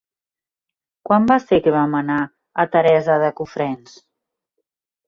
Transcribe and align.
Quan 1.09 1.27
va 1.31 1.37
ser 1.43 1.59
que 1.67 1.75
vam 1.75 1.95
anar 2.01 2.17
a 2.65 2.67
Teresa 2.79 3.21
de 3.27 3.31
Cofrents? 3.43 3.97